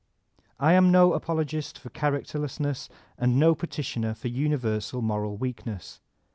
I 0.59 0.73
am 0.73 0.91
no 0.91 1.13
apologist 1.13 1.77
for 1.77 1.91
diaracterlessness, 1.91 2.89
and 3.19 3.37
no 3.37 3.53
petitioner 3.53 4.15
for 4.15 4.29
universal 4.29 4.99
moral 5.03 5.37
weakness. 5.37 6.01